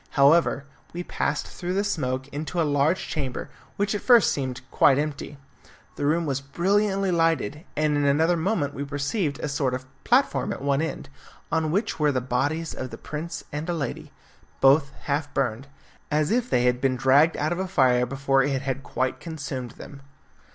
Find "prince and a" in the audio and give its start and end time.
12.97-13.75